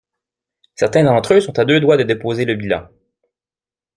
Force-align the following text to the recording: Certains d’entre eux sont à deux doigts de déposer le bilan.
Certains 0.73 1.03
d’entre 1.03 1.35
eux 1.35 1.41
sont 1.41 1.59
à 1.59 1.63
deux 1.63 1.79
doigts 1.79 1.95
de 1.97 2.01
déposer 2.01 2.43
le 2.45 2.55
bilan. 2.55 2.89